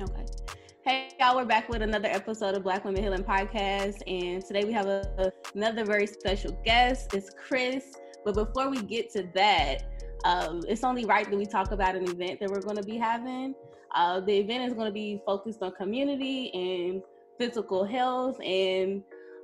[0.00, 0.24] Okay.
[0.82, 4.00] Hey, y'all, we're back with another episode of Black Women Healing Podcast.
[4.06, 7.12] And today we have a, another very special guest.
[7.12, 7.98] It's Chris.
[8.24, 9.82] But before we get to that,
[10.24, 12.96] um, it's only right that we talk about an event that we're going to be
[12.96, 13.54] having.
[13.94, 17.02] Uh, the event is going to be focused on community and
[17.36, 19.02] physical health, and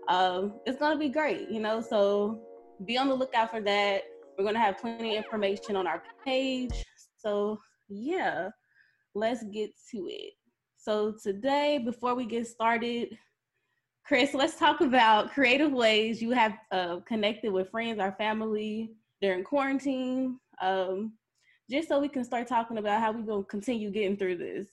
[0.08, 1.82] um, it's going to be great, you know.
[1.82, 2.40] So
[2.86, 4.04] be on the lookout for that.
[4.38, 6.82] We're going to have plenty of information on our page.
[7.18, 7.60] So,
[7.90, 8.48] yeah,
[9.14, 10.32] let's get to it.
[10.86, 13.18] So today, before we get started,
[14.06, 19.42] Chris, let's talk about creative ways you have uh, connected with friends or family during
[19.42, 20.38] quarantine.
[20.62, 21.14] Um,
[21.68, 24.68] just so we can start talking about how we're gonna continue getting through this.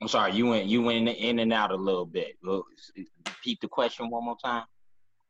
[0.00, 2.36] I'm sorry, you went you went in and out a little bit.
[2.44, 4.66] Repeat the question one more time.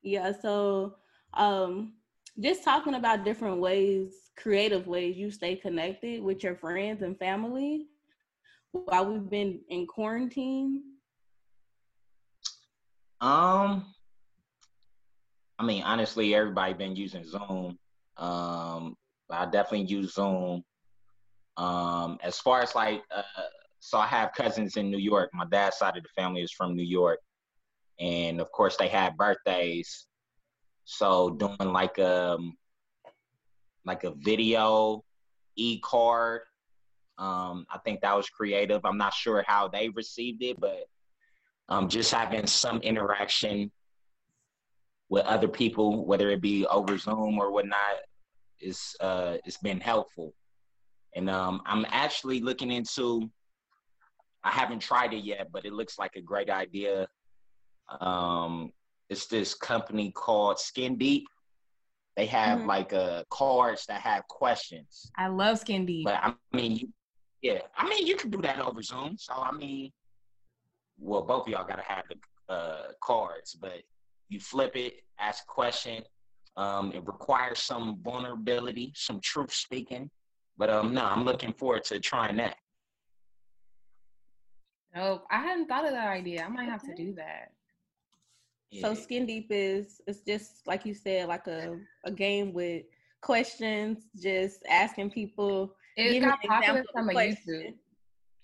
[0.02, 0.96] Yeah, so
[1.32, 1.94] um,
[2.38, 7.86] just talking about different ways creative ways you stay connected with your friends and family
[8.72, 10.82] while we've been in quarantine?
[13.20, 13.86] Um,
[15.58, 17.78] I mean, honestly, everybody been using Zoom.
[18.18, 18.94] Um,
[19.30, 20.62] I definitely use Zoom.
[21.56, 23.22] Um, as far as like, uh,
[23.80, 25.30] so I have cousins in New York.
[25.32, 27.20] My dad's side of the family is from New York,
[27.98, 30.06] and of course they have birthdays.
[30.84, 32.56] So doing like um
[33.86, 35.04] like a video
[35.54, 36.42] e card.
[37.18, 38.84] Um, I think that was creative.
[38.84, 40.84] I'm not sure how they received it, but
[41.68, 43.70] um, just having some interaction
[45.08, 47.78] with other people, whether it be over Zoom or whatnot,
[48.60, 50.34] is uh, it's been helpful.
[51.14, 53.30] And um, I'm actually looking into.
[54.44, 57.08] I haven't tried it yet, but it looks like a great idea.
[58.00, 58.72] Um,
[59.08, 61.26] it's this company called Skin Deep
[62.16, 62.68] they have mm-hmm.
[62.68, 65.10] like uh cards that have questions.
[65.16, 66.04] I love Skin Deep.
[66.04, 66.88] But I mean, you,
[67.42, 69.16] yeah, I mean you can do that over Zoom.
[69.18, 69.92] So I mean,
[70.98, 73.82] well, both of y'all gotta have the uh, cards, but
[74.28, 76.02] you flip it, ask a question.
[76.56, 80.10] Um, it requires some vulnerability, some truth speaking.
[80.56, 82.56] But um, no, I'm looking forward to trying that.
[84.96, 86.42] Oh, I hadn't thought of that idea.
[86.42, 87.52] I might have to do that.
[88.80, 92.84] So Skin Deep is it's just like you said, like a, a game with
[93.22, 95.74] questions, just asking people.
[95.96, 97.74] It got popular from a YouTube.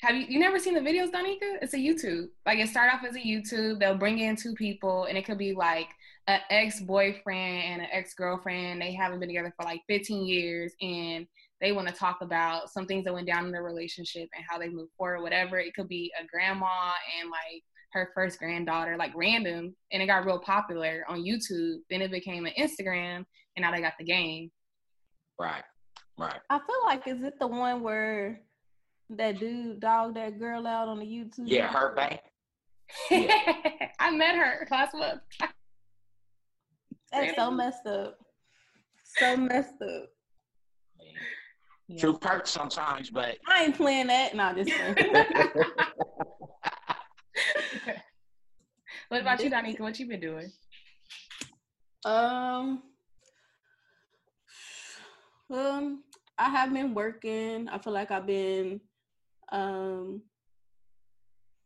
[0.00, 1.59] Have you you never seen the videos, Donika?
[1.60, 2.28] It's a YouTube.
[2.47, 3.78] Like it start off as a YouTube.
[3.78, 5.88] They'll bring in two people, and it could be like
[6.27, 8.81] an ex boyfriend and an ex girlfriend.
[8.81, 11.27] They haven't been together for like 15 years, and
[11.60, 14.59] they want to talk about some things that went down in their relationship and how
[14.59, 15.22] they move forward.
[15.22, 20.06] Whatever it could be, a grandma and like her first granddaughter, like random, and it
[20.06, 21.78] got real popular on YouTube.
[21.91, 23.25] Then it became an Instagram,
[23.56, 24.50] and now they got the game.
[25.38, 25.64] Right,
[26.19, 26.41] right.
[26.50, 28.41] I feel like is it the one where
[29.10, 31.44] that dude dogged that girl out on the YouTube?
[31.47, 32.20] Yeah, her bank.
[33.10, 33.28] Yeah.
[33.98, 35.22] I met her last month.
[37.10, 38.19] That's so messed up.
[39.16, 40.09] So messed up.
[41.88, 42.00] Yeah.
[42.00, 44.34] True perks sometimes, but I ain't playing that.
[44.34, 44.70] No, just
[49.08, 49.80] what about you, Donika?
[49.80, 50.53] What you been doing?
[52.04, 52.82] Um,
[55.50, 56.03] um,
[56.38, 57.69] I have been working.
[57.69, 58.80] I feel like I've been
[59.50, 60.22] um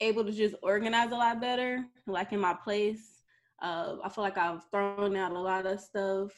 [0.00, 3.22] able to just organize a lot better, like in my place.
[3.62, 6.32] Uh, I feel like I've thrown out a lot of stuff,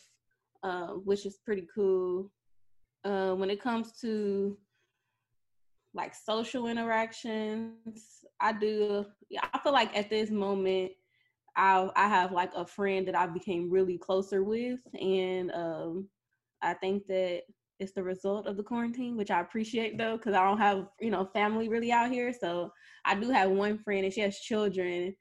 [0.62, 2.30] uh, which is pretty cool.
[3.04, 4.56] Uh, when it comes to
[5.94, 8.24] like social interactions.
[8.40, 9.06] I do.
[9.52, 10.92] I feel like at this moment,
[11.56, 16.08] I I have like a friend that I became really closer with, and um,
[16.62, 17.42] I think that
[17.80, 21.10] it's the result of the quarantine, which I appreciate though, because I don't have you
[21.10, 22.32] know family really out here.
[22.38, 22.70] So
[23.04, 25.14] I do have one friend, and she has children,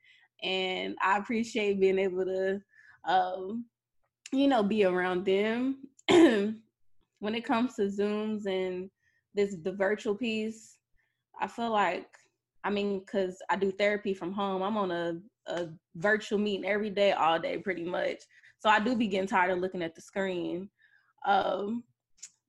[0.43, 2.59] and I appreciate being able to,
[3.05, 3.65] um,
[4.31, 5.79] you know, be around them.
[7.19, 8.89] when it comes to Zooms and
[9.37, 10.77] this the virtual piece,
[11.39, 12.07] I feel like
[12.63, 14.61] I mean, cause I do therapy from home.
[14.61, 18.17] I'm on a, a virtual meeting every day, all day, pretty much.
[18.59, 20.69] So I do be getting tired of looking at the screen.
[21.25, 21.83] Um,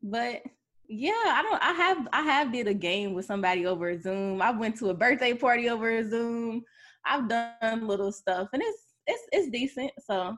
[0.02, 0.42] but
[0.88, 1.62] yeah, I don't.
[1.62, 4.40] I have I have did a game with somebody over Zoom.
[4.40, 6.64] I went to a birthday party over Zoom.
[7.04, 9.92] I've done little stuff, and it's it's it's decent.
[10.00, 10.36] So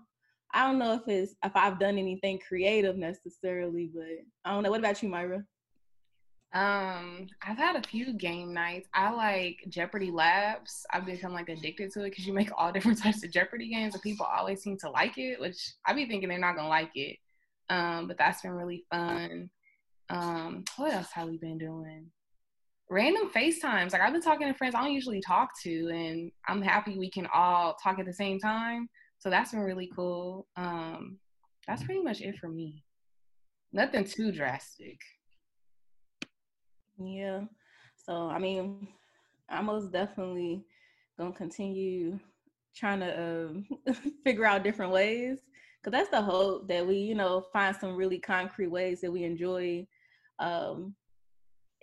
[0.53, 4.05] I don't know if it's if I've done anything creative necessarily, but
[4.45, 4.71] I don't know.
[4.71, 5.45] What about you, Myra?
[6.53, 8.89] Um, I've had a few game nights.
[8.93, 10.85] I like Jeopardy Labs.
[10.93, 13.95] I've become like addicted to it because you make all different types of Jeopardy games,
[13.95, 16.91] and people always seem to like it, which I be thinking they're not gonna like
[16.95, 17.17] it.
[17.69, 19.51] Um, but that's been really fun.
[20.09, 22.11] Um, what else have we been doing?
[22.91, 23.93] random FaceTimes.
[23.93, 27.11] Like I've been talking to friends I don't usually talk to, and I'm happy we
[27.11, 28.91] can all talk at the same time.
[29.19, 30.47] So that's been really cool.
[30.57, 31.19] Um,
[31.67, 32.85] that's pretty much it for me.
[33.73, 34.99] Nothing too drastic.
[37.03, 37.43] Yeah.
[37.97, 38.89] So I mean,
[39.49, 40.65] I'm most definitely
[41.19, 42.19] gonna continue
[42.77, 43.67] trying to um,
[44.25, 45.39] figure out different ways
[45.83, 49.25] because that's the hope that we, you know, find some really concrete ways that we
[49.25, 49.87] enjoy
[50.39, 50.95] um,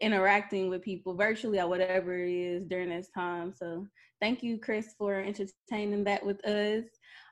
[0.01, 3.53] interacting with people virtually or whatever it is during this time.
[3.55, 3.87] So
[4.21, 6.85] thank you, Chris, for entertaining that with us.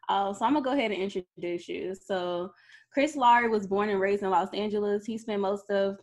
[0.10, 1.96] Uh, so I'm gonna go ahead and introduce you.
[1.96, 2.52] So
[2.92, 5.06] Chris Laurie was born and raised in Los Angeles.
[5.06, 5.98] He spent most of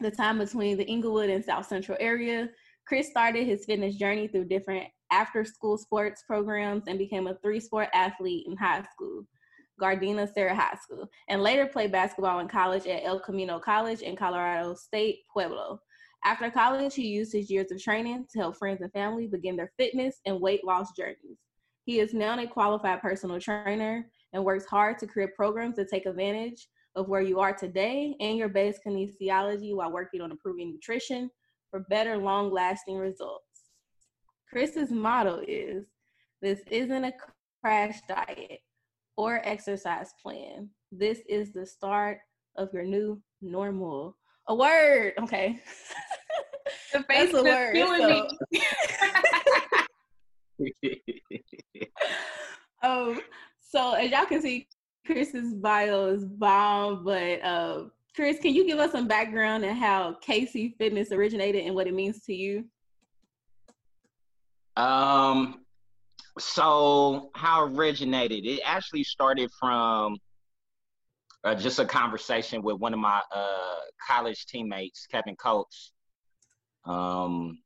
[0.00, 2.48] the time between the Inglewood and South Central area.
[2.86, 7.60] Chris started his fitness journey through different after school sports programs and became a three
[7.60, 9.24] sport athlete in high school,
[9.80, 14.16] Gardena Serra High School, and later played basketball in college at El Camino College in
[14.16, 15.80] Colorado State, Pueblo.
[16.24, 19.72] After college, he used his years of training to help friends and family begin their
[19.78, 21.38] fitness and weight loss journeys.
[21.84, 26.06] He is now a qualified personal trainer and works hard to create programs that take
[26.06, 31.30] advantage of where you are today and your base kinesiology while working on improving nutrition
[31.70, 33.44] for better long lasting results.
[34.50, 35.86] Chris's motto is
[36.42, 37.12] this isn't a
[37.62, 38.60] crash diet
[39.16, 40.68] or exercise plan.
[40.90, 42.18] This is the start
[42.56, 44.16] of your new normal.
[44.48, 45.60] A word, okay.
[46.92, 47.76] The face That's a word.
[47.76, 48.26] So.
[52.82, 53.20] um,
[53.60, 54.66] so as y'all can see,
[55.06, 60.16] Chris's bio is bomb, but uh, Chris, can you give us some background on how
[60.26, 62.64] KC Fitness originated and what it means to you?
[64.76, 65.64] Um,
[66.38, 68.46] so how originated?
[68.46, 70.16] It actually started from
[71.44, 73.76] uh, just a conversation with one of my uh,
[74.06, 75.92] college teammates, Kevin Coates.
[76.84, 77.58] Um,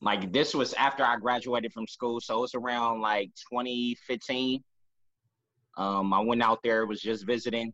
[0.00, 4.62] like this was after I graduated from school, so it was around like 2015.
[5.78, 7.72] Um, I went out there, was just visiting,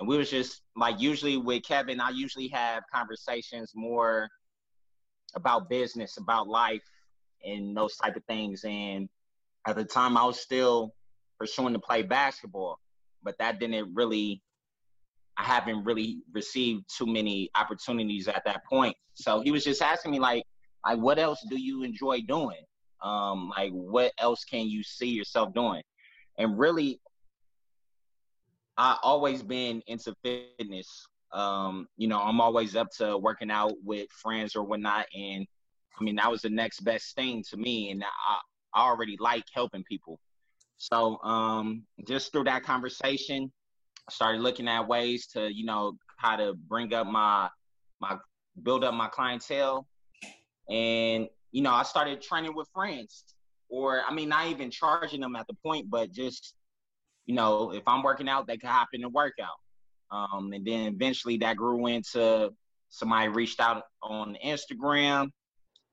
[0.00, 4.28] and we was just like usually with Kevin, I usually have conversations more
[5.36, 6.82] about business, about life,
[7.44, 8.64] and those type of things.
[8.64, 9.08] And
[9.66, 10.92] at the time, I was still
[11.38, 12.80] pursuing to play basketball,
[13.22, 14.42] but that didn't really.
[15.38, 18.94] I haven't really received too many opportunities at that point.
[19.14, 20.42] So he was just asking me like,
[20.84, 22.60] like what else do you enjoy doing?
[23.02, 25.82] Um, like what else can you see yourself doing?
[26.36, 27.00] And really,
[28.76, 31.06] I always been into fitness.
[31.32, 35.46] Um, you know, I'm always up to working out with friends or whatnot, and
[35.98, 38.38] I mean, that was the next best thing to me, and I,
[38.74, 40.18] I already like helping people.
[40.78, 43.52] So um, just through that conversation,
[44.08, 47.48] I started looking at ways to, you know, how to bring up my
[48.00, 48.16] my
[48.62, 49.86] build up my clientele,
[50.68, 53.24] and you know, I started training with friends,
[53.68, 56.54] or I mean, not even charging them at the point, but just
[57.26, 59.48] you know, if I'm working out, they could hop in the workout.
[60.10, 62.50] Um, and then eventually that grew into
[62.90, 65.30] somebody reached out on Instagram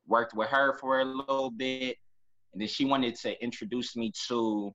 [0.09, 1.95] worked with her for a little bit,
[2.51, 4.73] and then she wanted to introduce me to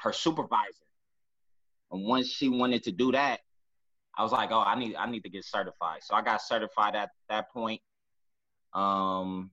[0.00, 0.86] her supervisor.
[1.90, 3.40] And once she wanted to do that,
[4.16, 6.00] I was like, oh, I need I need to get certified.
[6.02, 7.80] So I got certified at that point.
[8.72, 9.50] Um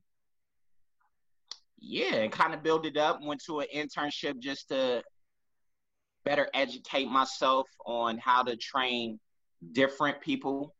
[1.81, 3.21] yeah, and kind of build it up.
[3.21, 5.01] Went to an internship just to
[6.25, 9.19] better educate myself on how to train
[9.71, 10.73] different people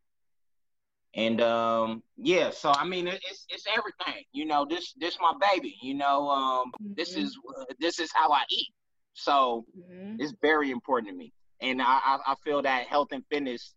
[1.15, 5.75] and um yeah so i mean it's it's everything you know this this my baby
[5.81, 6.93] you know um mm-hmm.
[6.95, 7.37] this is
[7.79, 8.67] this is how i eat
[9.13, 10.15] so mm-hmm.
[10.19, 13.73] it's very important to me and I, I feel that health and fitness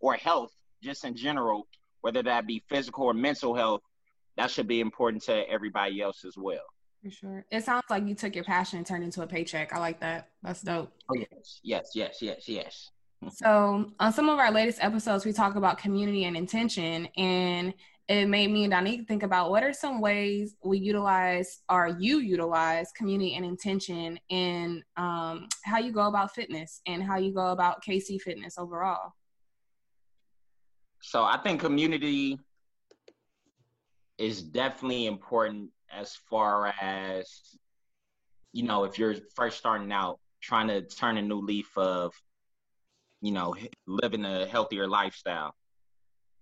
[0.00, 0.50] or health
[0.82, 1.68] just in general
[2.00, 3.82] whether that be physical or mental health
[4.36, 6.64] that should be important to everybody else as well
[7.02, 7.44] for sure.
[7.50, 9.72] It sounds like you took your passion and turned into a paycheck.
[9.72, 10.28] I like that.
[10.42, 10.92] That's dope.
[11.10, 11.60] Oh yes.
[11.62, 12.90] Yes yes yes yes.
[13.30, 17.72] So, on some of our latest episodes, we talk about community and intention, and
[18.08, 22.18] it made me and Donique think about what are some ways we utilize or you
[22.18, 27.52] utilize community and intention in um, how you go about fitness and how you go
[27.52, 29.12] about KC fitness overall.
[31.00, 32.40] So, I think community
[34.18, 37.56] is definitely important as far as
[38.52, 42.12] you know if you're first starting out trying to turn a new leaf of
[43.22, 43.54] you know,
[43.86, 45.54] living a healthier lifestyle.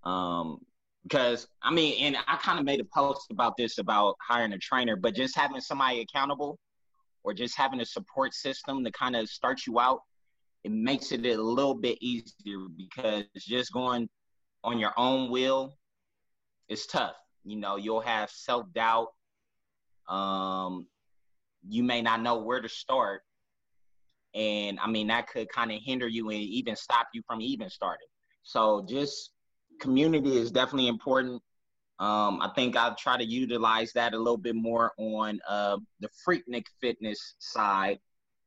[0.02, 0.58] Um,
[1.04, 4.58] because I mean, and I kind of made a post about this about hiring a
[4.58, 6.58] trainer, but just having somebody accountable
[7.22, 10.00] or just having a support system to kind of start you out,
[10.64, 14.08] it makes it a little bit easier because just going
[14.62, 15.74] on your own will
[16.68, 17.14] is tough.
[17.44, 19.08] You know, you'll have self doubt.
[20.10, 20.86] Um,
[21.68, 23.22] you may not know where to start,
[24.34, 27.70] and I mean that could kind of hinder you and even stop you from even
[27.70, 28.08] starting.
[28.42, 29.30] So just
[29.80, 31.42] community is definitely important.
[31.98, 36.08] Um, I think I'll try to utilize that a little bit more on uh, the
[36.26, 37.98] Freaknik fitness side,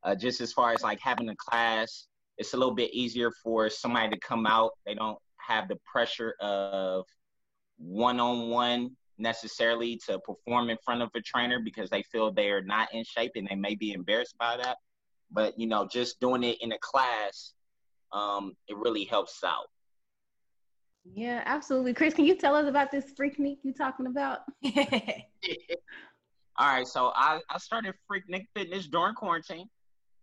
[0.03, 2.07] uh, just as far as like having a class.
[2.39, 4.71] It's a little bit easier for somebody to come out.
[4.87, 7.05] They don't have the pressure of
[7.77, 12.49] one on one necessarily to perform in front of a trainer because they feel they
[12.49, 14.77] are not in shape and they may be embarrassed by that.
[15.31, 17.53] But you know, just doing it in a class,
[18.11, 19.67] um, it really helps out.
[21.05, 21.93] Yeah, absolutely.
[21.93, 24.39] Chris, can you tell us about this Freaknik you're talking about?
[26.55, 29.67] All right, so I, I started Freaknik Fitness during quarantine.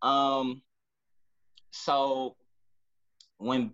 [0.00, 0.62] Um,
[1.72, 2.36] so
[3.38, 3.72] when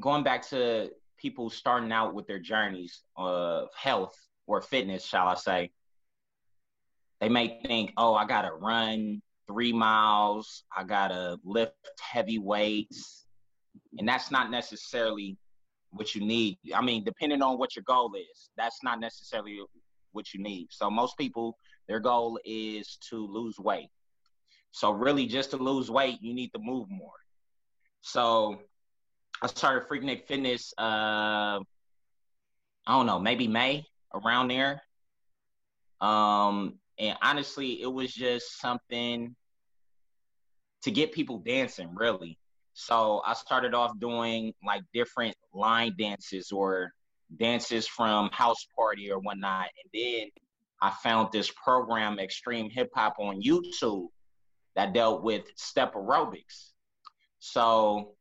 [0.00, 4.14] going back to people starting out with their journeys of health
[4.52, 5.70] or fitness, shall I say,
[7.20, 13.24] they may think, oh, I gotta run three miles, I gotta lift heavy weights.
[13.98, 15.38] And that's not necessarily
[15.90, 16.58] what you need.
[16.74, 19.58] I mean, depending on what your goal is, that's not necessarily
[20.12, 20.68] what you need.
[20.70, 21.56] So most people,
[21.88, 23.88] their goal is to lose weight.
[24.72, 27.10] So really, just to lose weight, you need to move more.
[28.02, 28.58] So
[29.40, 30.74] I started Freaknik Fitness.
[30.78, 31.60] Uh,
[32.86, 34.82] I don't know, maybe May around there.
[36.00, 39.34] Um, and honestly, it was just something
[40.82, 42.38] to get people dancing, really.
[42.74, 46.92] So I started off doing like different line dances or
[47.38, 49.66] dances from house party or whatnot.
[49.84, 50.28] And then
[50.80, 54.08] I found this program, Extreme Hip Hop, on YouTube
[54.74, 56.72] that dealt with step aerobics.
[57.38, 58.14] So,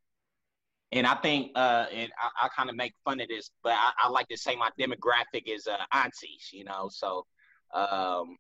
[0.92, 3.92] and I think, uh, and I, I kind of make fun of this, but I,
[4.04, 6.90] I, like to say my demographic is uh, aunties, you know.
[6.92, 7.26] So,
[7.74, 8.36] um,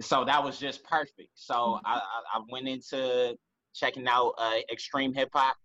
[0.00, 1.30] so that was just perfect.
[1.34, 1.86] So mm-hmm.
[1.86, 2.00] I,
[2.34, 3.36] I went into
[3.74, 5.56] checking out uh, Extreme Hip Hop.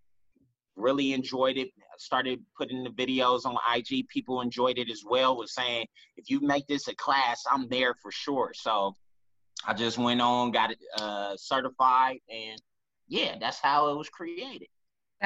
[0.76, 1.70] Really enjoyed it.
[1.98, 4.10] Started putting the videos on IG.
[4.10, 5.38] People enjoyed it as well.
[5.38, 5.86] Was saying
[6.18, 8.52] if you make this a class, I'm there for sure.
[8.54, 8.94] So
[9.66, 12.62] I just went on, got it uh, certified, and
[13.08, 14.68] yeah, that's how it was created.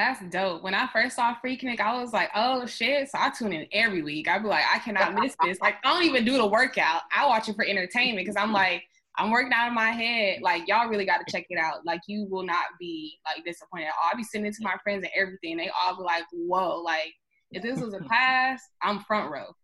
[0.00, 0.62] That's dope.
[0.62, 3.10] When I first saw Freaknik, I was like, oh shit.
[3.10, 4.28] So I tune in every week.
[4.28, 5.60] I'd be like, I cannot miss this.
[5.60, 7.02] Like, I don't even do the workout.
[7.14, 8.84] I watch it for entertainment because I'm like,
[9.18, 10.40] I'm working out in my head.
[10.40, 11.84] Like, y'all really got to check it out.
[11.84, 13.88] Like, you will not be like disappointed.
[14.02, 15.58] I'll be sending it to my friends and everything.
[15.58, 16.80] They all be like, whoa.
[16.80, 17.12] Like,
[17.50, 19.54] if this was a class, I'm front row.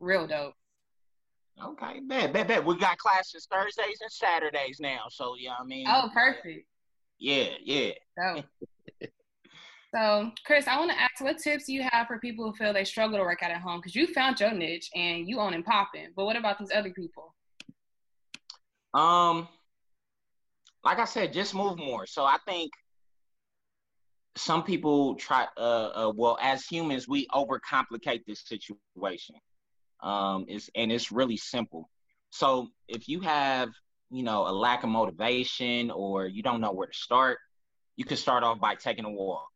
[0.00, 0.54] Real dope.
[1.62, 2.64] Okay, bet, bet, bet.
[2.64, 5.02] We got classes Thursdays and Saturdays now.
[5.10, 5.86] So, yeah, I mean.
[5.88, 6.66] Oh, perfect.
[7.20, 7.92] Yeah, yeah.
[8.18, 8.42] So,
[9.94, 12.72] so Chris, I want to ask what tips do you have for people who feel
[12.72, 13.78] they struggle to work out at home?
[13.78, 16.08] Because you found your niche and you own and popping.
[16.16, 17.34] But what about these other people?
[18.94, 19.48] Um,
[20.84, 22.06] like I said, just move more.
[22.06, 22.72] So I think
[24.36, 25.46] some people try.
[25.56, 29.36] Uh, uh well, as humans, we overcomplicate this situation.
[30.02, 31.90] Um, is and it's really simple.
[32.30, 33.70] So if you have
[34.10, 37.38] you know, a lack of motivation or you don't know where to start,
[37.96, 39.48] you can start off by taking a walk.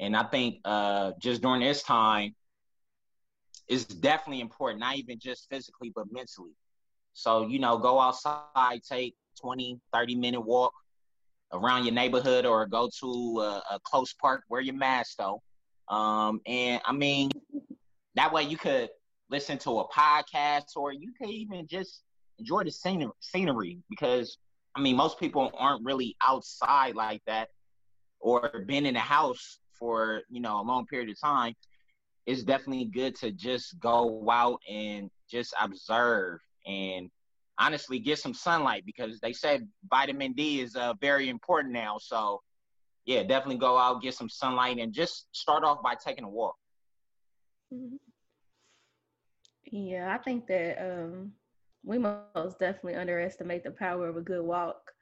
[0.00, 2.34] And I think uh, just during this time,
[3.70, 6.50] is definitely important, not even just physically, but mentally.
[7.12, 10.72] So, you know, go outside, take 20, 30 minute walk
[11.52, 15.40] around your neighborhood or go to a, a close park, wear your mask though.
[15.88, 17.30] Um, and I mean,
[18.16, 18.88] that way you could
[19.30, 22.02] listen to a podcast or you could even just
[22.38, 24.36] enjoy the scenery, scenery because
[24.74, 27.48] I mean most people aren't really outside like that
[28.18, 31.54] or been in the house for you know a long period of time.
[32.26, 37.10] It's definitely good to just go out and just observe and
[37.58, 41.98] honestly get some sunlight because they said vitamin D is uh, very important now.
[41.98, 42.40] So
[43.06, 46.54] yeah, definitely go out, get some sunlight, and just start off by taking a walk.
[47.74, 47.96] Mm-hmm.
[49.72, 51.32] Yeah, I think that um,
[51.84, 54.92] we most definitely underestimate the power of a good walk.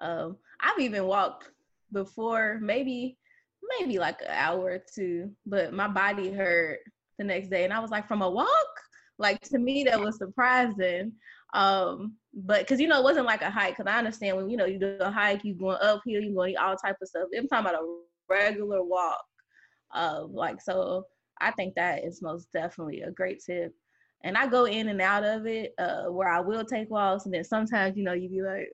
[0.00, 1.50] Um, I've even walked
[1.92, 3.16] before, maybe
[3.78, 6.80] maybe like an hour or two, but my body hurt
[7.18, 8.48] the next day, and I was like, from a walk,
[9.18, 11.12] like to me that was surprising.
[11.54, 14.56] Um, but because you know it wasn't like a hike, because I understand when you
[14.56, 17.28] know you do a hike, you going uphill, you going all type of stuff.
[17.36, 19.22] I'm talking about a regular walk.
[19.94, 21.04] Uh, like so,
[21.40, 23.72] I think that is most definitely a great tip
[24.24, 27.34] and I go in and out of it uh, where I will take walks, and
[27.34, 28.68] then sometimes you know you be like,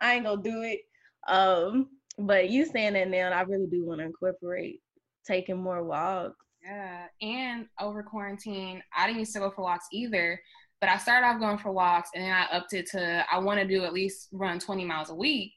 [0.00, 0.80] I ain't gonna do it.
[1.28, 1.88] Um,
[2.18, 4.80] but you saying that now, I really do want to incorporate
[5.26, 6.36] taking more walks.
[6.64, 10.40] Yeah, and over quarantine, I didn't used to go for walks either.
[10.80, 13.60] But I started off going for walks, and then I upped it to I want
[13.60, 15.52] to do at least run 20 miles a week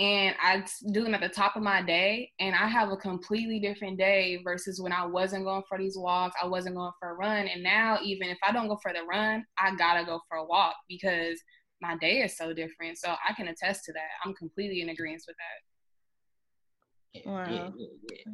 [0.00, 3.60] and I do them at the top of my day, and I have a completely
[3.60, 7.14] different day versus when I wasn't going for these walks, I wasn't going for a
[7.14, 10.38] run, and now even if I don't go for the run, I gotta go for
[10.38, 11.38] a walk because
[11.82, 12.96] my day is so different.
[12.96, 14.08] So I can attest to that.
[14.24, 15.69] I'm completely in agreement with that.
[17.24, 17.46] Wow.
[17.48, 18.32] Yeah, yeah, yeah.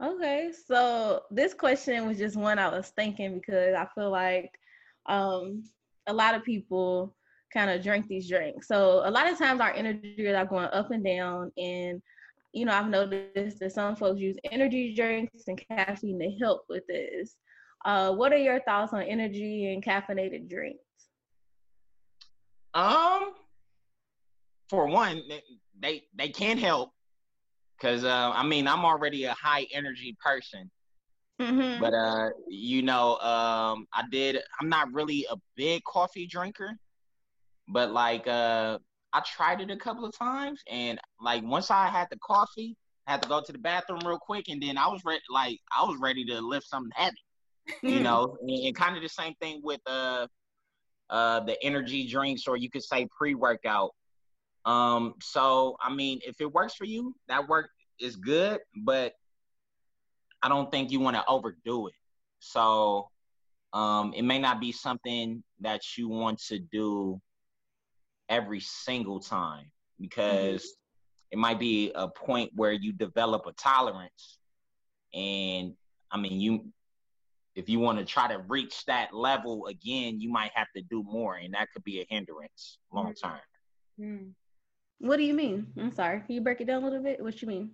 [0.00, 4.50] Okay, so this question was just one I was thinking because I feel like
[5.06, 5.64] um,
[6.06, 7.16] a lot of people
[7.52, 8.68] kind of drink these drinks.
[8.68, 11.50] So a lot of times our energy are going up and down.
[11.56, 12.00] And,
[12.52, 16.86] you know, I've noticed that some folks use energy drinks and caffeine to help with
[16.86, 17.36] this.
[17.84, 20.82] Uh, what are your thoughts on energy and caffeinated drinks?
[22.74, 23.32] Um,
[24.68, 25.22] for one,
[25.80, 26.92] they they can help
[27.78, 30.70] because uh, I mean I'm already a high energy person,
[31.40, 31.80] mm-hmm.
[31.80, 34.38] but uh, you know, um, I did.
[34.60, 36.76] I'm not really a big coffee drinker,
[37.68, 38.78] but like uh
[39.12, 43.12] I tried it a couple of times and like once I had the coffee, I
[43.12, 45.84] had to go to the bathroom real quick and then I was ready like I
[45.84, 47.16] was ready to lift something heavy.
[47.82, 50.26] you know, and, and kind of the same thing with uh
[51.10, 53.90] uh the energy drinks or you could say pre-workout.
[54.64, 59.14] Um so I mean if it works for you, that work is good, but
[60.42, 61.94] I don't think you want to overdo it.
[62.40, 63.08] So
[63.72, 67.20] um it may not be something that you want to do
[68.28, 71.32] every single time because mm-hmm.
[71.32, 74.38] it might be a point where you develop a tolerance
[75.14, 75.72] and
[76.10, 76.64] i mean you
[77.54, 81.02] if you want to try to reach that level again you might have to do
[81.02, 83.28] more and that could be a hindrance long mm-hmm.
[83.28, 83.40] term
[84.00, 84.32] mm.
[84.98, 87.40] What do you mean i'm sorry can you break it down a little bit what
[87.40, 87.70] you mean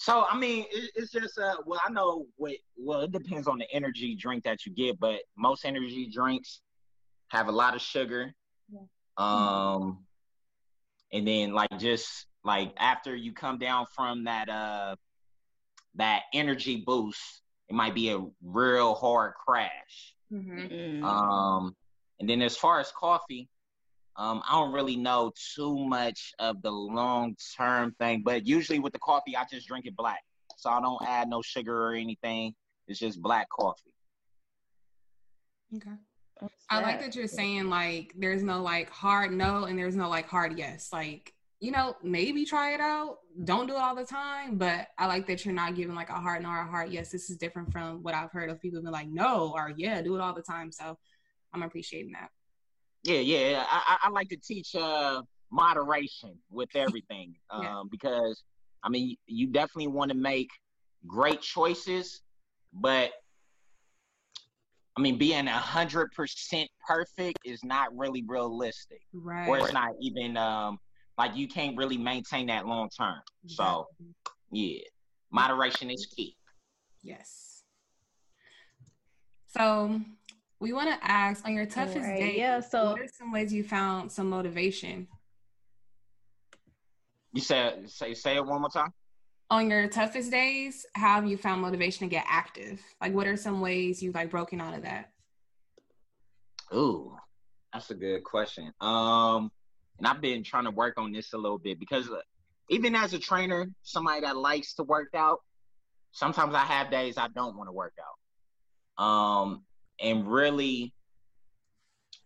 [0.00, 2.52] so I mean, it, it's just uh, well, I know what.
[2.78, 6.62] Well, it depends on the energy drink that you get, but most energy drinks
[7.28, 8.34] have a lot of sugar,
[8.72, 8.80] yeah.
[9.18, 9.98] Um,
[11.12, 14.96] and then like just like after you come down from that uh
[15.96, 20.14] that energy boost, it might be a real hard crash.
[20.32, 21.04] Mm-hmm.
[21.04, 21.74] Um,
[22.20, 23.48] and then as far as coffee,
[24.20, 28.92] um, I don't really know too much of the long term thing, but usually with
[28.92, 30.20] the coffee, I just drink it black,
[30.58, 32.54] so I don't add no sugar or anything.
[32.86, 33.94] It's just black coffee.
[35.74, 35.92] Okay.
[36.68, 40.28] I like that you're saying like there's no like hard no and there's no like
[40.28, 40.90] hard yes.
[40.92, 43.18] Like, you know, maybe try it out.
[43.44, 46.14] Don't do it all the time, but I like that you're not giving like a
[46.14, 47.10] hard no or a hard yes.
[47.10, 50.14] This is different from what I've heard of people being like no or yeah, do
[50.14, 50.72] it all the time.
[50.72, 50.98] So
[51.54, 52.30] I'm appreciating that.
[53.04, 53.64] Yeah, yeah.
[53.68, 57.34] I, I like to teach uh moderation with everything.
[57.52, 57.78] yeah.
[57.78, 58.42] um, because
[58.84, 60.48] I mean you definitely want to make
[61.06, 62.20] great choices,
[62.72, 63.12] but
[64.96, 69.48] I mean, being a hundred percent perfect is not really realistic, right?
[69.48, 70.78] Or it's not even um
[71.16, 73.20] like you can't really maintain that long term.
[73.46, 73.86] So,
[74.52, 74.80] yeah,
[75.30, 76.36] moderation is key.
[77.02, 77.62] Yes.
[79.46, 80.00] So
[80.60, 82.18] we want to ask on your toughest right.
[82.18, 82.38] day.
[82.38, 82.60] Yeah.
[82.60, 85.08] So, what are some ways you found some motivation?
[87.32, 88.92] You said say say it one more time
[89.50, 92.80] on your toughest days, how have you found motivation to get active?
[93.00, 95.10] Like, what are some ways you've like broken out of that?
[96.72, 97.16] Ooh,
[97.72, 98.72] that's a good question.
[98.80, 99.50] Um,
[99.98, 102.20] and I've been trying to work on this a little bit because uh,
[102.68, 105.40] even as a trainer, somebody that likes to work out,
[106.12, 109.04] sometimes I have days I don't want to work out.
[109.04, 109.64] Um,
[110.00, 110.92] and really,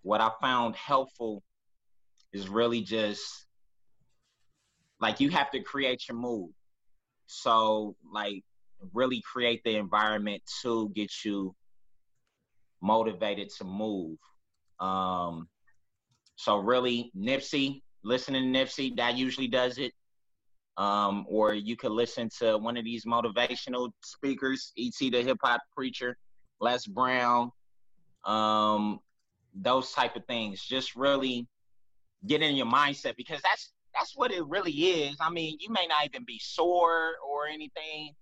[0.02, 1.42] what I found helpful
[2.32, 3.46] is really just
[5.00, 6.50] like you have to create your mood.
[7.26, 8.42] So like
[8.92, 11.54] really create the environment to get you
[12.82, 14.18] motivated to move.
[14.80, 15.48] Um,
[16.36, 19.92] so really Nipsey, listening to Nipsey, that usually does it.
[20.76, 25.10] Um, or you could listen to one of these motivational speakers, E.T.
[25.10, 26.16] the hip hop preacher,
[26.60, 27.52] Les Brown,
[28.24, 29.00] um,
[29.54, 30.62] those type of things.
[30.62, 31.46] Just really
[32.26, 35.16] get in your mindset because that's that's what it really is.
[35.20, 38.14] I mean, you may not even be sore or anything,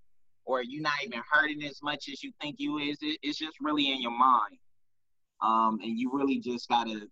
[0.44, 2.98] or you're not even hurting as much as you think you is.
[3.00, 4.58] It, it's just really in your mind.
[5.40, 7.08] Um, and you really just gotta,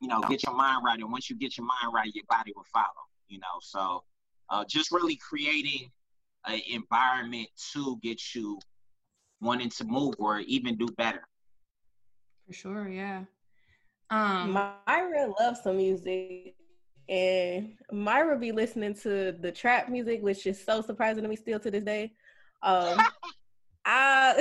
[0.00, 0.98] you know, get your mind right.
[0.98, 2.86] And once you get your mind right, your body will follow.
[3.28, 4.04] You know, so
[4.50, 5.90] uh, just really creating
[6.46, 8.58] an environment to get you
[9.40, 11.22] wanting to move or even do better.
[12.50, 13.22] For sure, yeah.
[14.10, 16.56] Um, Myra loves some music
[17.08, 21.60] and Myra be listening to the trap music, which is so surprising to me still
[21.60, 22.12] to this day.
[22.62, 22.98] Um,
[23.86, 24.34] Uh,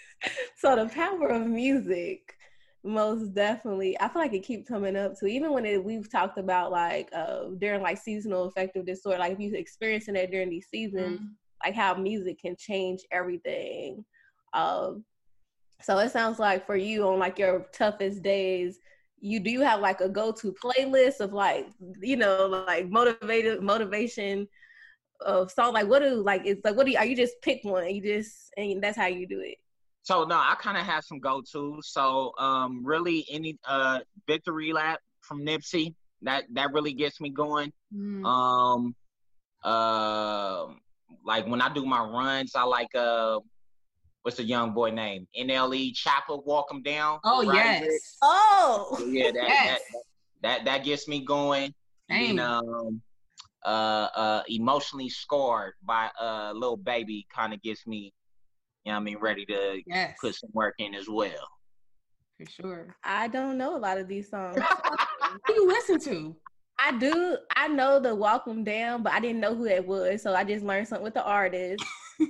[0.56, 2.34] so the power of music
[2.82, 6.36] most definitely i feel like it keeps coming up to even when it, we've talked
[6.36, 10.66] about like uh during like seasonal affective disorder like if you're experiencing that during these
[10.68, 11.26] seasons mm-hmm.
[11.64, 14.04] like how music can change everything
[14.52, 15.04] um
[15.82, 18.78] so it sounds like for you on like your toughest days
[19.20, 21.68] you do you have like a go-to playlist of like
[22.00, 24.48] you know like motivated motivation
[25.24, 25.72] of song?
[25.74, 28.02] Like what do like it's like what do you are you just pick one you
[28.02, 29.58] just and that's how you do it?
[30.02, 34.98] So no i kind of have some go-to's so um really any uh victory lap
[35.20, 37.72] from nipsey that that really gets me going.
[37.94, 38.24] Mm.
[38.26, 38.94] um
[39.62, 40.66] uh
[41.24, 43.38] like when i do my runs i like uh
[44.22, 45.26] what's the young boy name?
[45.38, 47.18] NLE Choppa, walk him down.
[47.24, 47.82] Oh right?
[47.82, 48.16] yes.
[48.22, 49.80] Oh yeah, that, yes.
[49.92, 50.02] that,
[50.42, 51.74] that that gets me going.
[52.08, 52.30] Dang.
[52.30, 53.02] And um,
[53.64, 58.12] uh, uh, emotionally scarred by uh, Lil Baby kind of gets me.
[58.84, 60.16] You know, I mean, ready to yes.
[60.20, 61.48] put some work in as well.
[62.38, 62.96] For sure.
[63.04, 64.58] I don't know a lot of these songs.
[65.46, 66.36] Who you listen to?
[66.80, 67.38] I do.
[67.54, 70.42] I know the Walk 'Em Down, but I didn't know who that was, so I
[70.42, 71.84] just learned something with the artist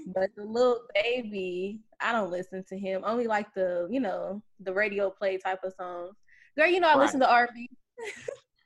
[0.07, 3.03] but the Lil Baby, I don't listen to him.
[3.05, 6.17] Only like the, you know, the radio play type of songs.
[6.57, 7.01] Girl, you know I right.
[7.01, 7.69] listen to R&B.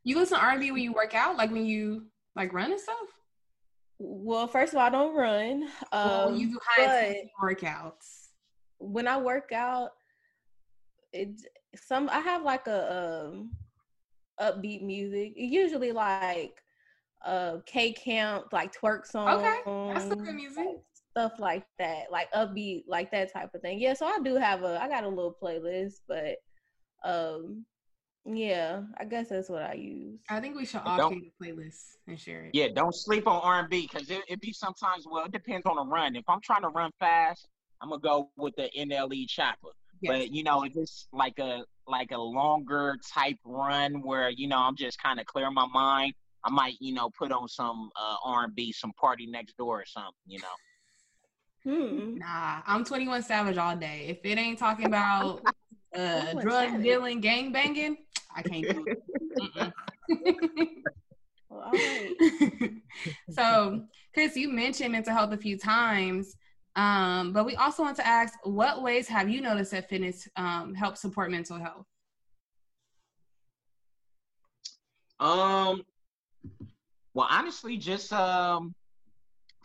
[0.04, 2.96] you listen to R&B when you work out, like when you like run and stuff.
[3.98, 5.68] Well, first of all, I don't run.
[5.92, 8.28] Um, well, you do high workouts.
[8.78, 9.90] When I work out,
[11.12, 11.40] it
[11.74, 13.52] some I have like a um,
[14.38, 15.32] upbeat music.
[15.36, 16.60] Usually like
[17.24, 19.28] uh K camp, like twerk song.
[19.28, 20.76] Okay, that's the good music
[21.16, 23.80] stuff like that, like upbeat, like that type of thing.
[23.80, 26.36] Yeah, so I do have a, I got a little playlist, but
[27.04, 27.64] um,
[28.26, 30.20] yeah, I guess that's what I use.
[30.28, 32.50] I think we should all create a playlist and share it.
[32.52, 35.06] Yeah, don't sleep on R and B because it, it be sometimes.
[35.10, 36.16] Well, it depends on the run.
[36.16, 37.48] If I'm trying to run fast,
[37.80, 39.70] I'm gonna go with the NLE Choppa.
[40.02, 40.12] Yes.
[40.12, 44.58] But you know, if it's like a like a longer type run where you know
[44.58, 46.12] I'm just kind of clearing my mind,
[46.44, 50.12] I might you know put on some uh, R and B, some PARTYNEXTDOOR or something.
[50.26, 50.48] You know.
[51.66, 52.18] Hmm.
[52.18, 54.06] Nah, I'm 21 Savage all day.
[54.08, 55.42] If it ain't talking about
[55.96, 57.96] uh, drug dealing, gang banging,
[58.34, 59.72] I can't do it.
[61.50, 62.14] well, all right.
[63.30, 63.82] so,
[64.14, 66.36] Chris, you mentioned mental health a few times,
[66.76, 70.72] um, but we also want to ask, what ways have you noticed that fitness um,
[70.72, 71.86] helps support mental health?
[75.18, 75.82] Um.
[77.12, 78.74] Well, honestly, just um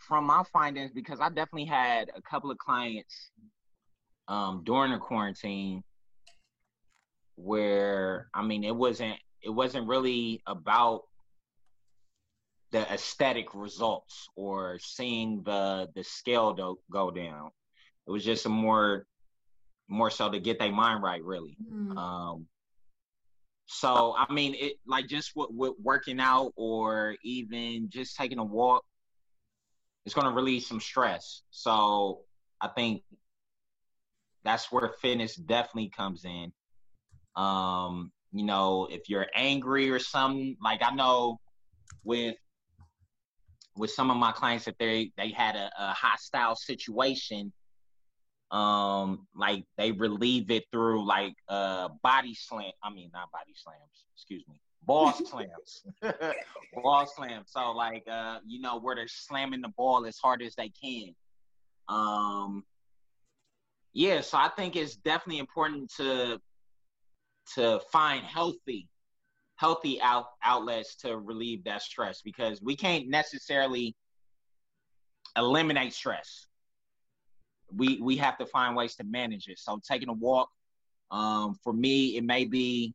[0.02, 3.30] from my findings, because I definitely had a couple of clients
[4.28, 5.82] um, during the quarantine
[7.36, 11.02] where I mean it wasn't it wasn't really about
[12.70, 17.50] the aesthetic results or seeing the the scale do, go down.
[18.06, 19.06] It was just a more
[19.88, 21.56] more so to get their mind right, really.
[21.70, 21.96] Mm.
[21.96, 22.46] Um,
[23.66, 28.44] so I mean, it like just with, with working out or even just taking a
[28.44, 28.84] walk
[30.04, 31.42] it's going to release some stress.
[31.50, 32.20] So
[32.60, 33.02] I think
[34.44, 36.52] that's where fitness definitely comes in.
[37.36, 41.40] Um, you know, if you're angry or something, like I know
[42.04, 42.36] with
[43.74, 47.52] with some of my clients if they they had a, a hostile situation,
[48.50, 52.72] um, like they relieve it through like uh body slam.
[52.82, 54.04] I mean, not body slams.
[54.14, 55.84] Excuse me ball slams,
[56.82, 57.52] ball slams.
[57.52, 61.14] So like, uh, you know, where they're slamming the ball as hard as they can.
[61.88, 62.64] Um,
[63.92, 66.40] yeah, so I think it's definitely important to
[67.54, 68.88] to find healthy
[69.62, 73.94] healthy out, outlets to relieve that stress because we can't necessarily
[75.36, 76.48] eliminate stress.
[77.72, 79.60] We we have to find ways to manage it.
[79.60, 80.50] So taking a walk,
[81.12, 82.92] um, for me, it may be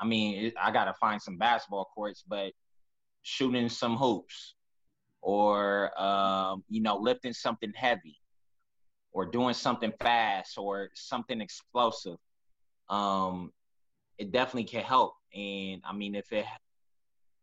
[0.00, 2.52] I mean, it, I got to find some basketball courts, but
[3.22, 4.54] shooting some hoops
[5.22, 8.16] or, um, you know, lifting something heavy
[9.12, 12.16] or doing something fast or something explosive,
[12.88, 13.52] um,
[14.18, 15.14] it definitely can help.
[15.34, 16.44] And I mean, if it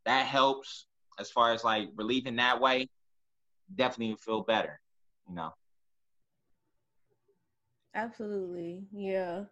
[0.06, 0.88] that helps
[1.20, 2.90] as far as like relieving that way,
[3.76, 4.80] definitely feel better,
[5.28, 5.52] you know.
[7.94, 9.44] Absolutely, yeah.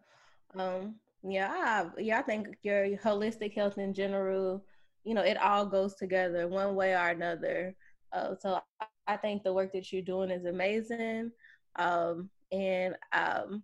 [0.56, 4.64] Um, yeah, I, yeah, I think your holistic health in general,
[5.04, 7.76] you know, it all goes together one way or another.
[8.14, 8.60] Uh, so
[9.08, 11.32] I think the work that you're doing is amazing,
[11.76, 13.64] um, and um,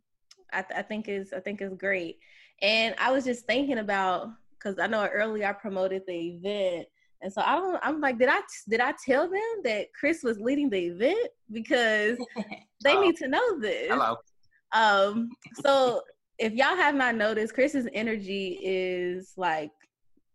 [0.54, 2.18] I, th- I think is I think is great.
[2.62, 6.88] And I was just thinking about because I know earlier I promoted the event,
[7.22, 7.80] And so I don't.
[7.84, 12.18] I'm like, did I did I tell them that Chris was leading the event because
[12.84, 13.02] they oh.
[13.02, 13.88] need to know this.
[13.90, 14.18] Hello.
[14.74, 15.30] Um.
[15.64, 16.02] So
[16.38, 19.72] if y'all have not noticed, Chris's energy is like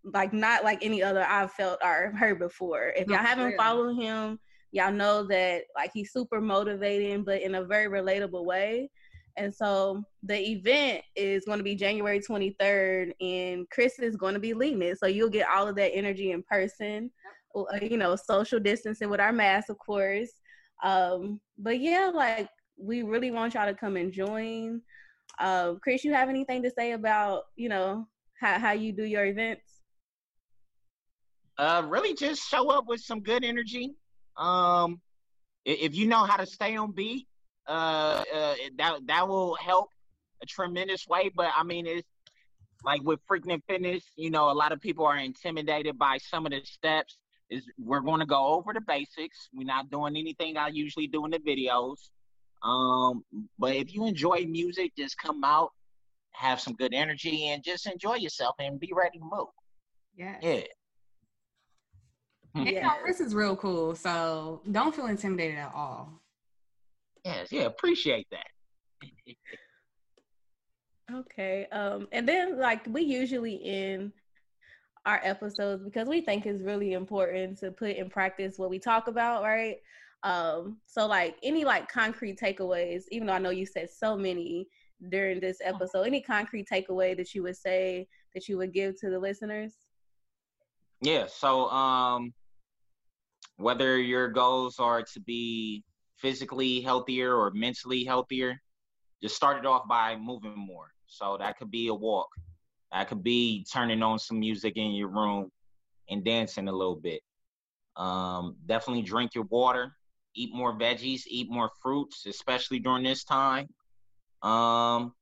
[0.02, 2.92] like not like any other I've felt or heard before.
[2.96, 3.56] If y'all haven't really.
[3.56, 4.38] followed him,
[4.72, 8.90] y'all know that like he's super motivating, but in a very relatable way.
[9.36, 14.40] And so the event is going to be January 23rd, and Chris is going to
[14.40, 14.98] be leading it.
[14.98, 17.10] So you'll get all of that energy in person,
[17.54, 20.30] uh, you know, social distancing with our masks, of course.
[20.82, 24.80] Um, but yeah, like we really want y'all to come and join.
[25.40, 28.06] Uh, Chris, you have anything to say about, you know,
[28.38, 29.80] how, how you do your events?
[31.56, 33.94] Uh, really just show up with some good energy.
[34.36, 35.00] Um,
[35.64, 37.26] if you know how to stay on beat,
[37.66, 39.88] uh, uh, that that will help
[40.42, 41.30] a tremendous way.
[41.34, 42.08] But I mean, it's
[42.84, 46.52] like with Freaknik Fitness, you know, a lot of people are intimidated by some of
[46.52, 47.18] the steps.
[47.50, 49.48] Is we're going to go over the basics.
[49.52, 51.96] We're not doing anything I usually do in the videos.
[52.62, 53.24] Um,
[53.58, 55.70] but if you enjoy music, just come out,
[56.32, 59.48] have some good energy, and just enjoy yourself and be ready to move.
[60.16, 60.36] Yeah.
[60.42, 60.62] Yeah.
[62.54, 63.94] Yeah, this is real cool.
[63.94, 66.20] So don't feel intimidated at all.
[67.24, 69.36] Yes, yeah, appreciate that.
[71.14, 71.66] okay.
[71.70, 74.12] Um, and then like we usually end
[75.06, 79.08] our episodes because we think it's really important to put in practice what we talk
[79.08, 79.76] about, right?
[80.22, 84.68] Um, so like any like concrete takeaways, even though I know you said so many
[85.08, 89.10] during this episode, any concrete takeaway that you would say that you would give to
[89.10, 89.74] the listeners?
[91.00, 92.34] Yeah, so um
[93.56, 95.84] whether your goals are to be
[96.16, 98.60] physically healthier or mentally healthier,
[99.22, 100.88] just start it off by moving more.
[101.06, 102.28] So that could be a walk.
[102.92, 105.50] That could be turning on some music in your room
[106.08, 107.20] and dancing a little bit.
[107.96, 109.94] Um, definitely drink your water,
[110.34, 113.66] eat more veggies, eat more fruits, especially during this time.
[114.42, 115.12] Um,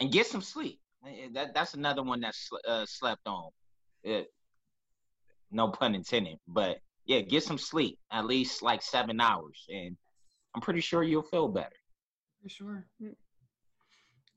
[0.00, 0.80] and get some sleep.
[1.06, 3.50] Eh, that that's another one that's uh, slept on.
[4.02, 4.28] It,
[5.50, 9.96] no pun intended, but yeah, get some sleep, at least like seven hours, and
[10.54, 11.76] I'm pretty sure you'll feel better.
[12.42, 12.86] For sure.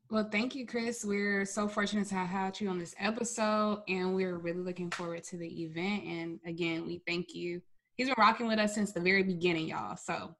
[0.09, 1.05] Well, thank you, Chris.
[1.05, 5.37] We're so fortunate to have you on this episode, and we're really looking forward to
[5.37, 6.03] the event.
[6.03, 7.61] And again, we thank you.
[8.01, 9.95] He's been rocking with us since the very beginning, y'all.
[9.95, 10.35] So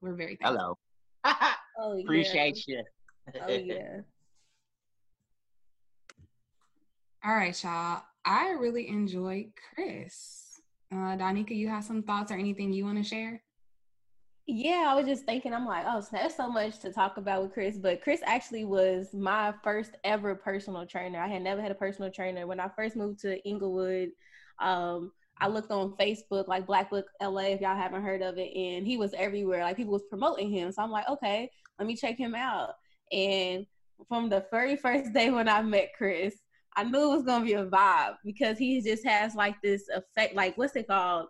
[0.00, 0.78] we're very thankful.
[1.24, 1.44] Hello.
[1.80, 2.80] oh, Appreciate you.
[3.44, 4.02] oh yeah.
[7.24, 8.02] All right, y'all.
[8.24, 10.60] I really enjoyed Chris.
[10.92, 13.42] Uh, Donika, you have some thoughts or anything you want to share?
[14.46, 17.52] Yeah, I was just thinking, I'm like, oh, there's so much to talk about with
[17.52, 17.78] Chris.
[17.78, 21.18] But Chris actually was my first ever personal trainer.
[21.18, 22.46] I had never had a personal trainer.
[22.46, 24.10] When I first moved to Inglewood,
[24.60, 25.10] um,
[25.42, 28.86] I looked on Facebook, like Black Book LA, if y'all haven't heard of it, and
[28.86, 29.64] he was everywhere.
[29.64, 30.70] Like people was promoting him.
[30.70, 31.50] So I'm like, okay,
[31.80, 32.74] let me check him out.
[33.10, 33.66] And
[34.08, 36.36] from the very first day when I met Chris,
[36.76, 40.36] I knew it was gonna be a vibe because he just has like this effect,
[40.36, 41.26] like what's it called?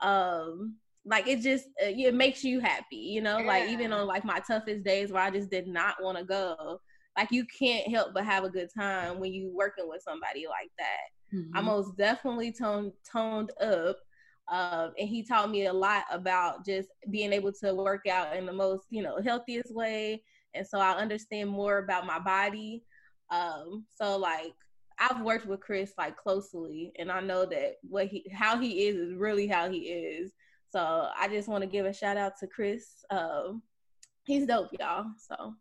[0.00, 3.38] Um, like it just uh, it makes you happy, you know.
[3.38, 3.46] Yeah.
[3.48, 6.80] Like even on like my toughest days where I just did not want to go,
[7.18, 10.70] like you can't help but have a good time when you working with somebody like
[10.78, 11.25] that.
[11.34, 11.56] Mm-hmm.
[11.56, 13.98] I most definitely toned toned up.
[14.48, 18.46] Um, and he taught me a lot about just being able to work out in
[18.46, 20.22] the most, you know, healthiest way.
[20.54, 22.84] And so I understand more about my body.
[23.30, 24.54] Um, so like
[24.98, 28.96] I've worked with Chris like closely, and I know that what he how he is
[28.96, 30.32] is really how he is.
[30.68, 33.04] So I just want to give a shout out to Chris.
[33.10, 33.62] Um,
[34.24, 35.06] he's dope, y'all.
[35.18, 35.54] So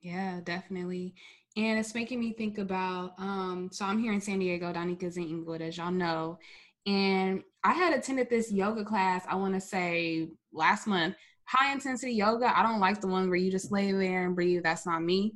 [0.00, 1.14] yeah, definitely.
[1.56, 5.24] And it's making me think about um, so I'm here in San Diego, Donika's in
[5.24, 6.38] Inglewood, as y'all know.
[6.86, 11.16] And I had attended this yoga class, I want to say last month.
[11.44, 12.56] High intensity yoga.
[12.56, 14.62] I don't like the one where you just lay there and breathe.
[14.62, 15.34] That's not me.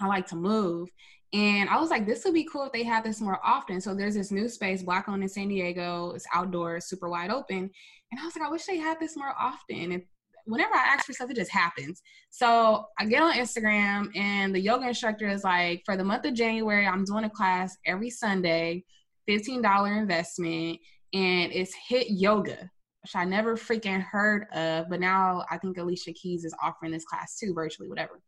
[0.00, 0.88] I like to move.
[1.34, 3.80] And I was like, this would be cool if they had this more often.
[3.80, 6.12] So there's this new space, Black owned in San Diego.
[6.14, 7.70] It's outdoors, super wide open.
[8.10, 10.02] And I was like, I wish they had this more often.
[10.48, 12.00] Whenever I ask for stuff, it just happens.
[12.30, 16.32] So I get on Instagram and the yoga instructor is like, for the month of
[16.32, 18.84] January, I'm doing a class every Sunday,
[19.28, 20.80] $15 investment,
[21.12, 22.70] and it's HIIT yoga,
[23.02, 24.88] which I never freaking heard of.
[24.88, 28.20] But now I think Alicia Keys is offering this class too, virtually, whatever.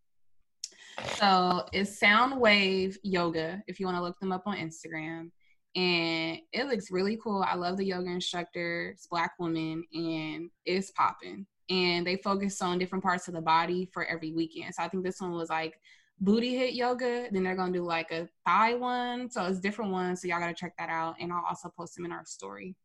[1.15, 5.31] So it's Sound Wave Yoga if you want to look them up on Instagram.
[5.77, 7.45] And it looks really cool.
[7.47, 8.91] I love the yoga instructor.
[8.91, 11.47] It's black woman and it's popping.
[11.71, 14.75] And they focus on different parts of the body for every weekend.
[14.75, 15.81] So I think this one was like
[16.21, 17.29] booty HIIT yoga.
[17.31, 19.31] Then they're gonna do like a thigh one.
[19.31, 20.21] So it's different ones.
[20.21, 21.15] So y'all gotta check that out.
[21.21, 22.77] And I'll also post them in our story.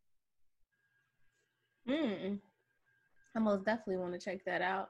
[1.89, 2.39] Mm.
[3.35, 4.89] I most definitely want to check that out.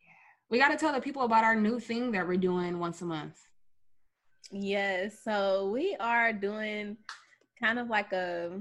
[0.00, 0.12] Yeah.
[0.50, 3.06] We got to tell the people about our new thing that we're doing once a
[3.06, 3.38] month.
[4.52, 6.96] Yes, so we are doing
[7.58, 8.60] kind of like a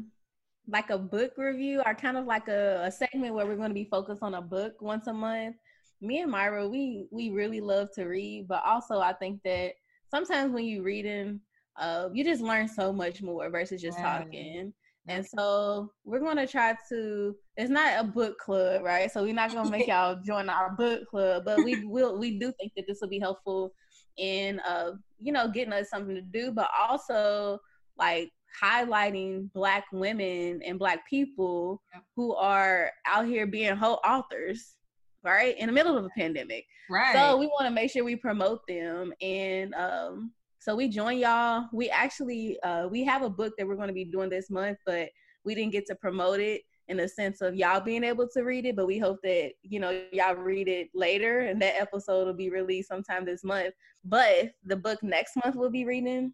[0.72, 3.74] like a book review or kind of like a, a segment where we're going to
[3.74, 5.56] be focused on a book once a month.
[6.02, 9.74] Me and Myra, we we really love to read, but also I think that
[10.10, 11.42] sometimes when you reading,
[11.78, 14.74] uh, you just learn so much more versus just talking.
[15.08, 17.36] And so we're gonna try to.
[17.58, 19.12] It's not a book club, right?
[19.12, 22.18] So we're not gonna make y'all join our book club, but we will.
[22.18, 23.74] We do think that this will be helpful
[24.18, 27.60] in, uh, you know, getting us something to do, but also
[27.98, 32.02] like highlighting black women and black people yeah.
[32.16, 34.76] who are out here being whole authors
[35.24, 36.66] right in the middle of a pandemic.
[36.90, 37.14] Right.
[37.14, 40.32] so we want to make sure we promote them and um
[40.62, 41.68] so we join y'all.
[41.72, 44.78] We actually uh we have a book that we're going to be doing this month
[44.86, 45.10] but
[45.46, 48.66] we didn't get to promote it in the sense of y'all being able to read
[48.66, 52.34] it but we hope that you know y'all read it later and that episode will
[52.34, 53.74] be released sometime this month.
[54.04, 56.34] But the book next month we'll be reading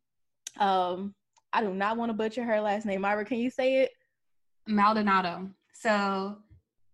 [0.60, 1.14] um
[1.56, 3.00] I do not want to butcher her last name.
[3.00, 3.92] Myra, can you say it?
[4.68, 5.50] Maldonado.
[5.74, 6.36] So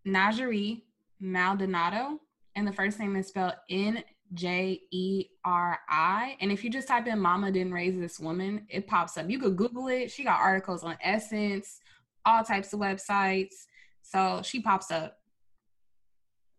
[0.07, 0.83] Njeri
[1.19, 2.19] Maldonado,
[2.55, 4.03] and the first name is spelled N
[4.35, 6.37] J E R I.
[6.39, 9.31] And if you just type in Mama Didn't Raise This Woman, it pops up.
[9.31, 10.11] You could Google it.
[10.11, 11.79] She got articles on Essence,
[12.23, 13.65] all types of websites.
[14.03, 15.17] So she pops up.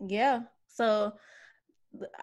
[0.04, 0.40] Yeah.
[0.66, 1.12] So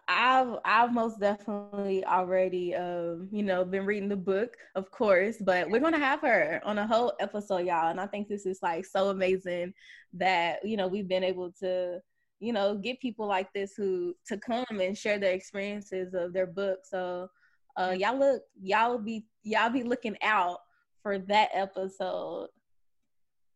[0.08, 5.70] I've I've most definitely already um you know been reading the book of course but
[5.70, 8.86] we're gonna have her on a whole episode y'all and I think this is like
[8.86, 9.74] so amazing
[10.14, 12.00] that you know we've been able to
[12.40, 16.48] you know get people like this who to come and share their experiences of their
[16.48, 16.80] book.
[16.84, 17.30] So
[17.78, 20.60] uh y'all look y'all be y'all be looking out
[21.04, 22.48] for that episode.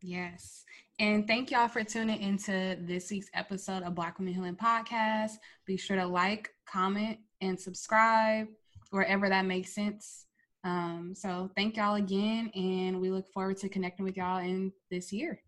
[0.02, 0.63] Yes
[0.99, 5.32] and thank y'all for tuning into this week's episode of Black Womxn Healing Podcast.
[5.65, 8.47] Be sure to like, comment, and subscribe
[8.91, 10.27] wherever that makes sense.
[10.63, 15.12] Um, so thank y'all again, and we look forward to connecting with y'all in this
[15.12, 15.41] year.